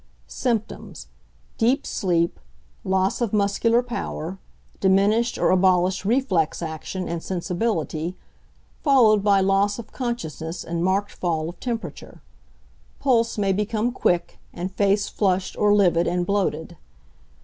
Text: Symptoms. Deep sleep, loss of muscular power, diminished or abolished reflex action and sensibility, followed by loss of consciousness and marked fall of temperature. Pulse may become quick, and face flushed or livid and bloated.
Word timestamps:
Symptoms. 0.25 1.09
Deep 1.59 1.85
sleep, 1.85 2.39
loss 2.83 3.21
of 3.21 3.33
muscular 3.33 3.83
power, 3.83 4.39
diminished 4.79 5.37
or 5.37 5.51
abolished 5.51 6.05
reflex 6.05 6.63
action 6.63 7.07
and 7.07 7.21
sensibility, 7.21 8.15
followed 8.81 9.23
by 9.23 9.39
loss 9.41 9.77
of 9.77 9.91
consciousness 9.91 10.63
and 10.63 10.83
marked 10.83 11.11
fall 11.11 11.49
of 11.49 11.59
temperature. 11.59 12.19
Pulse 12.99 13.37
may 13.37 13.53
become 13.53 13.91
quick, 13.91 14.39
and 14.51 14.71
face 14.73 15.07
flushed 15.07 15.55
or 15.55 15.71
livid 15.71 16.07
and 16.07 16.25
bloated. 16.25 16.77